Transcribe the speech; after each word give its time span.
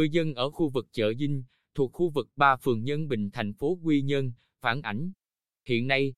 Người 0.00 0.10
dân 0.10 0.34
ở 0.34 0.50
khu 0.50 0.68
vực 0.68 0.88
chợ 0.92 1.14
Dinh, 1.14 1.44
thuộc 1.74 1.92
khu 1.92 2.10
vực 2.10 2.28
3 2.36 2.56
phường 2.56 2.84
Nhân 2.84 3.08
Bình 3.08 3.30
thành 3.30 3.52
phố 3.52 3.78
Quy 3.82 4.02
Nhơn, 4.02 4.32
phản 4.60 4.82
ảnh. 4.82 5.12
Hiện 5.66 5.86
nay, 5.86 6.14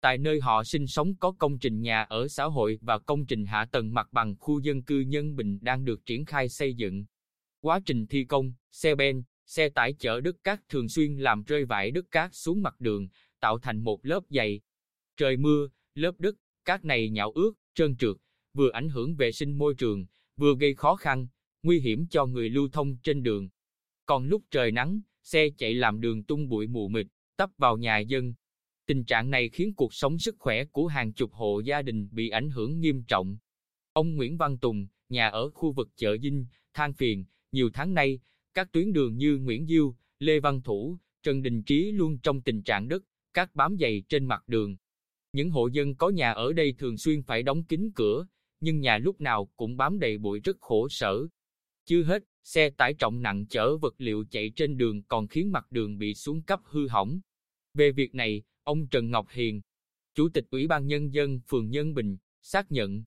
tại 0.00 0.18
nơi 0.18 0.40
họ 0.40 0.64
sinh 0.64 0.86
sống 0.86 1.16
có 1.16 1.32
công 1.32 1.58
trình 1.58 1.80
nhà 1.80 2.02
ở 2.02 2.28
xã 2.28 2.44
hội 2.44 2.78
và 2.82 2.98
công 2.98 3.26
trình 3.26 3.46
hạ 3.46 3.64
tầng 3.72 3.94
mặt 3.94 4.08
bằng 4.12 4.36
khu 4.38 4.60
dân 4.60 4.82
cư 4.82 5.00
Nhân 5.00 5.36
Bình 5.36 5.58
đang 5.62 5.84
được 5.84 6.06
triển 6.06 6.24
khai 6.24 6.48
xây 6.48 6.74
dựng. 6.74 7.04
Quá 7.60 7.80
trình 7.86 8.06
thi 8.06 8.24
công, 8.24 8.52
xe 8.72 8.94
ben, 8.94 9.22
xe 9.46 9.68
tải 9.68 9.92
chở 9.92 10.20
đất 10.20 10.36
cát 10.44 10.68
thường 10.68 10.88
xuyên 10.88 11.16
làm 11.16 11.42
rơi 11.42 11.64
vãi 11.64 11.90
đất 11.90 12.10
cát 12.10 12.34
xuống 12.34 12.62
mặt 12.62 12.80
đường, 12.80 13.08
tạo 13.40 13.58
thành 13.58 13.78
một 13.80 14.06
lớp 14.06 14.20
dày. 14.28 14.60
Trời 15.16 15.36
mưa, 15.36 15.68
lớp 15.94 16.12
đất, 16.18 16.34
cát 16.64 16.84
này 16.84 17.10
nhão 17.10 17.32
ướt, 17.32 17.52
trơn 17.74 17.96
trượt, 17.96 18.16
vừa 18.54 18.70
ảnh 18.70 18.88
hưởng 18.88 19.16
vệ 19.16 19.32
sinh 19.32 19.58
môi 19.58 19.74
trường, 19.74 20.06
vừa 20.36 20.54
gây 20.54 20.74
khó 20.74 20.96
khăn, 20.96 21.26
nguy 21.62 21.80
hiểm 21.80 22.06
cho 22.06 22.26
người 22.26 22.50
lưu 22.50 22.68
thông 22.72 22.96
trên 22.96 23.22
đường. 23.22 23.48
Còn 24.06 24.26
lúc 24.26 24.42
trời 24.50 24.70
nắng, 24.70 25.00
xe 25.22 25.48
chạy 25.58 25.74
làm 25.74 26.00
đường 26.00 26.24
tung 26.24 26.48
bụi 26.48 26.66
mù 26.66 26.88
mịt, 26.88 27.06
tấp 27.36 27.50
vào 27.58 27.76
nhà 27.76 27.98
dân. 27.98 28.34
Tình 28.86 29.04
trạng 29.04 29.30
này 29.30 29.48
khiến 29.48 29.74
cuộc 29.74 29.94
sống 29.94 30.18
sức 30.18 30.36
khỏe 30.38 30.64
của 30.64 30.86
hàng 30.86 31.12
chục 31.12 31.32
hộ 31.32 31.60
gia 31.60 31.82
đình 31.82 32.08
bị 32.12 32.28
ảnh 32.28 32.50
hưởng 32.50 32.80
nghiêm 32.80 33.04
trọng. 33.04 33.38
Ông 33.92 34.16
Nguyễn 34.16 34.36
Văn 34.36 34.58
Tùng, 34.58 34.86
nhà 35.08 35.28
ở 35.28 35.50
khu 35.50 35.72
vực 35.72 35.88
chợ 35.96 36.16
Dinh, 36.22 36.46
than 36.74 36.94
phiền, 36.94 37.24
nhiều 37.52 37.70
tháng 37.74 37.94
nay, 37.94 38.20
các 38.54 38.72
tuyến 38.72 38.92
đường 38.92 39.16
như 39.16 39.36
Nguyễn 39.36 39.66
Diêu, 39.66 39.96
Lê 40.18 40.40
Văn 40.40 40.62
Thủ, 40.62 40.98
Trần 41.22 41.42
Đình 41.42 41.62
Trí 41.62 41.92
luôn 41.92 42.18
trong 42.18 42.42
tình 42.42 42.62
trạng 42.62 42.88
đất, 42.88 43.02
cát 43.34 43.54
bám 43.54 43.76
dày 43.80 44.02
trên 44.08 44.24
mặt 44.24 44.48
đường. 44.48 44.76
Những 45.32 45.50
hộ 45.50 45.66
dân 45.66 45.94
có 45.94 46.10
nhà 46.10 46.32
ở 46.32 46.52
đây 46.52 46.74
thường 46.78 46.98
xuyên 46.98 47.22
phải 47.22 47.42
đóng 47.42 47.64
kín 47.64 47.90
cửa, 47.94 48.26
nhưng 48.60 48.80
nhà 48.80 48.98
lúc 48.98 49.20
nào 49.20 49.50
cũng 49.56 49.76
bám 49.76 49.98
đầy 49.98 50.18
bụi 50.18 50.40
rất 50.40 50.56
khổ 50.60 50.88
sở. 50.88 51.26
Chưa 51.84 52.02
hết, 52.02 52.22
xe 52.42 52.70
tải 52.70 52.94
trọng 52.94 53.22
nặng 53.22 53.46
chở 53.46 53.76
vật 53.76 53.94
liệu 53.98 54.24
chạy 54.30 54.50
trên 54.56 54.76
đường 54.76 55.02
còn 55.02 55.28
khiến 55.28 55.52
mặt 55.52 55.66
đường 55.70 55.98
bị 55.98 56.14
xuống 56.14 56.42
cấp 56.42 56.60
hư 56.64 56.88
hỏng. 56.88 57.20
Về 57.74 57.92
việc 57.92 58.14
này, 58.14 58.42
ông 58.62 58.88
Trần 58.88 59.10
Ngọc 59.10 59.26
Hiền, 59.30 59.60
Chủ 60.14 60.28
tịch 60.28 60.46
Ủy 60.50 60.66
ban 60.66 60.86
Nhân 60.86 61.14
dân 61.14 61.40
phường 61.48 61.70
Nhân 61.70 61.94
Bình, 61.94 62.16
xác 62.42 62.72
nhận. 62.72 63.04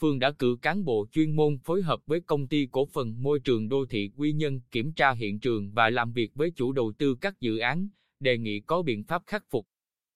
Phường 0.00 0.18
đã 0.18 0.32
cử 0.32 0.56
cán 0.62 0.84
bộ 0.84 1.06
chuyên 1.12 1.36
môn 1.36 1.58
phối 1.58 1.82
hợp 1.82 2.00
với 2.06 2.20
công 2.20 2.48
ty 2.48 2.66
cổ 2.66 2.86
phần 2.86 3.22
môi 3.22 3.40
trường 3.40 3.68
đô 3.68 3.86
thị 3.86 4.10
Quy 4.16 4.32
Nhân 4.32 4.60
kiểm 4.70 4.92
tra 4.92 5.12
hiện 5.12 5.40
trường 5.40 5.72
và 5.72 5.90
làm 5.90 6.12
việc 6.12 6.34
với 6.34 6.50
chủ 6.50 6.72
đầu 6.72 6.92
tư 6.98 7.14
các 7.20 7.40
dự 7.40 7.58
án, 7.58 7.88
đề 8.20 8.38
nghị 8.38 8.60
có 8.60 8.82
biện 8.82 9.04
pháp 9.04 9.22
khắc 9.26 9.44
phục. 9.50 9.66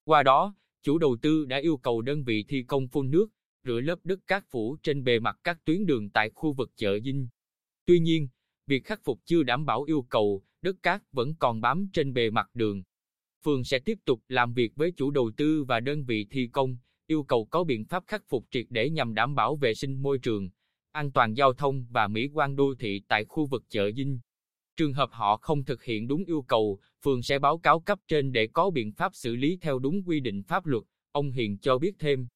Qua 0.05 0.23
đó, 0.23 0.55
chủ 0.83 0.99
đầu 0.99 1.17
tư 1.23 1.45
đã 1.45 1.59
yêu 1.59 1.77
cầu 1.77 2.03
đơn 2.03 2.25
vị 2.25 2.45
thi 2.49 2.63
công 2.63 2.89
phun 2.89 3.11
nước, 3.11 3.27
rửa 3.65 3.81
lớp 3.81 3.99
đất 4.05 4.27
cát 4.27 4.45
phủ 4.51 4.77
trên 4.83 5.05
bề 5.05 5.19
mặt 5.19 5.39
các 5.45 5.65
tuyến 5.65 5.87
đường 5.87 6.11
tại 6.11 6.31
khu 6.31 6.53
vực 6.53 6.73
chợ 6.77 7.01
Dinh. 7.01 7.29
Tuy 7.87 7.99
nhiên, 7.99 8.29
việc 8.67 8.85
khắc 8.85 9.01
phục 9.05 9.21
chưa 9.25 9.43
đảm 9.43 9.67
bảo 9.67 9.83
yêu 9.83 10.03
cầu, 10.03 10.43
đất 10.63 10.77
cát 10.83 11.03
vẫn 11.13 11.35
còn 11.35 11.61
bám 11.61 11.89
trên 11.93 12.13
bề 12.13 12.31
mặt 12.31 12.51
đường. 12.55 12.83
Phường 13.45 13.65
sẽ 13.65 13.79
tiếp 13.79 13.99
tục 14.05 14.23
làm 14.29 14.53
việc 14.53 14.73
với 14.77 14.93
chủ 14.97 15.11
đầu 15.11 15.31
tư 15.37 15.65
và 15.65 15.81
đơn 15.81 16.05
vị 16.05 16.27
thi 16.31 16.49
công, 16.53 16.77
yêu 17.07 17.23
cầu 17.23 17.45
có 17.45 17.65
biện 17.65 17.85
pháp 17.85 18.05
khắc 18.07 18.23
phục 18.29 18.47
triệt 18.51 18.67
để 18.71 18.91
nhằm 18.91 19.15
đảm 19.15 19.35
bảo 19.35 19.57
vệ 19.57 19.75
sinh 19.75 20.03
môi 20.03 20.19
trường, 20.19 20.51
an 20.93 21.13
toàn 21.13 21.35
giao 21.35 21.53
thông 21.53 21.87
và 21.91 22.09
mỹ 22.09 22.29
quan 22.33 22.57
đô 22.57 22.75
thị 22.79 23.03
tại 23.09 23.25
khu 23.25 23.47
vực 23.47 23.65
chợ 23.69 23.91
Dinh. 23.97 24.21
Trường 24.77 24.93
hợp 24.93 25.09
họ 25.13 25.37
không 25.37 25.65
thực 25.65 25.85
hiện 25.85 26.09
đúng 26.09 26.25
yêu 26.25 26.43
cầu, 26.43 26.79
phường 27.03 27.23
sẽ 27.23 27.39
báo 27.39 27.59
cáo 27.59 27.81
cấp 27.81 27.98
trên 28.09 28.33
để 28.33 28.47
có 28.47 28.71
biện 28.71 28.93
pháp 28.93 29.15
xử 29.15 29.37
lý 29.37 29.59
theo 29.61 29.79
đúng 29.79 30.03
quy 30.07 30.21
định 30.21 30.43
pháp 30.43 30.67
luật, 30.67 30.85
ông 31.13 31.31
Hiền 31.31 31.59
cho 31.59 31.79
biết 31.79 31.95
thêm. 31.98 32.27